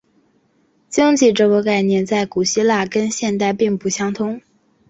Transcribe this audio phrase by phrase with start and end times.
[0.89, 4.41] 经济这个概念在古希腊跟现代并不相同。